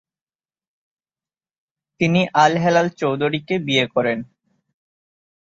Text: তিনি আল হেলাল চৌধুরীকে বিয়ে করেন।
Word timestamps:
তিনি 2.01 2.21
আল 2.35 2.53
হেলাল 2.63 2.87
চৌধুরীকে 2.99 3.55
বিয়ে 3.67 3.85
করেন। 3.95 4.19